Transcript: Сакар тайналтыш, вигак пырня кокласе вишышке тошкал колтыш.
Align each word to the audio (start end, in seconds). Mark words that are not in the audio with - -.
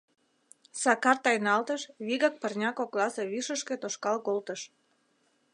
Сакар 0.81 1.17
тайналтыш, 1.23 1.81
вигак 2.07 2.35
пырня 2.41 2.69
кокласе 2.79 3.23
вишышке 3.31 3.75
тошкал 3.81 4.17
колтыш. 4.27 4.61